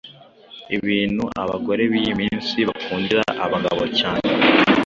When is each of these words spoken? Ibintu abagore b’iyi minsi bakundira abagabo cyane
Ibintu 0.77 1.23
abagore 1.41 1.83
b’iyi 1.91 2.13
minsi 2.21 2.57
bakundira 2.67 3.23
abagabo 3.45 3.83
cyane 3.97 4.25